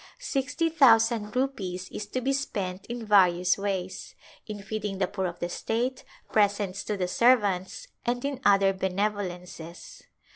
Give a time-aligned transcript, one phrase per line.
[0.17, 4.15] Sixty thousand rupees is to be spent in various ways;
[4.47, 10.01] in feeding the poor of the state, presents to the servants, and in other benevolences.